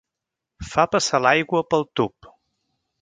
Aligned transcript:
Fa 0.69 0.85
passar 0.95 1.19
l'aigua 1.25 1.61
pel 1.75 1.85
tub. 2.01 2.31